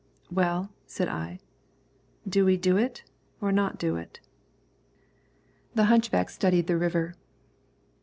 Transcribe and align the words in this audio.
"Well," 0.31 0.71
said 0.87 1.07
I, 1.09 1.39
"do 2.27 2.43
we 2.43 2.57
do 2.57 2.75
it, 2.75 3.03
or 3.39 3.51
not 3.51 3.77
do 3.77 3.97
it?" 3.97 4.19
The 5.75 5.83
hunchback 5.93 6.31
studied 6.31 6.65
the 6.65 6.75
river. 6.75 7.13